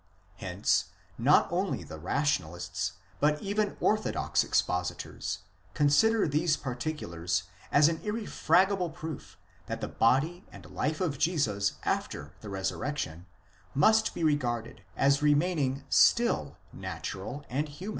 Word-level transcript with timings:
Hence 0.37 0.85
not 1.19 1.47
only 1.51 1.83
the 1.83 1.99
rationalists, 1.99 2.93
but 3.19 3.39
even 3.39 3.77
orthodox 3.79 4.43
expositors, 4.43 5.43
consider 5.75 6.27
these 6.27 6.57
particulars 6.57 7.43
as 7.71 7.87
an 7.87 7.99
irrefragable 8.01 8.89
proof 8.95 9.37
that 9.67 9.79
the 9.79 9.87
body 9.87 10.43
and 10.51 10.71
life 10.71 11.01
of 11.01 11.19
Jesus 11.19 11.73
after 11.83 12.33
the 12.41 12.49
resurrection 12.49 13.27
must 13.75 14.15
be 14.15 14.23
regarded 14.23 14.81
as 14.97 15.21
remaining 15.21 15.83
still 15.87 16.57
natural 16.73 17.45
and 17.47 17.69
human. 17.69 17.89